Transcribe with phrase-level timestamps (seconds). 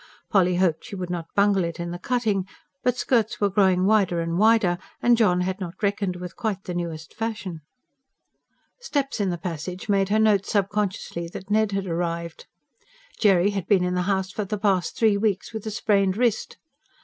[0.31, 2.47] Polly hoped she would not bungle it in the cutting;
[2.83, 6.73] but skirts were growing wider and wider, and John had not reckoned with quite the
[6.73, 7.61] newest fashion.
[8.79, 12.47] Steps in the passage made her note subconsciously that Ned had arrived
[13.19, 16.57] Jerry had been in the house for the past three weeks, with a sprained wrist.